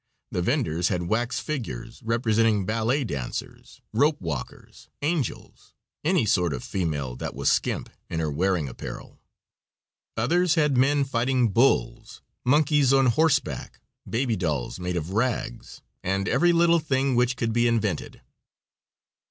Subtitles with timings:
[0.31, 7.15] The venders had wax figures representing ballet dancers, rope walkers, angels any sort of female
[7.17, 9.19] that was skimp in her wearing apparel.
[10.17, 13.79] Others had men fighting bulls, monkeys on horseback,
[14.09, 18.21] baby dolls made of rags, and every little thing which could be invented.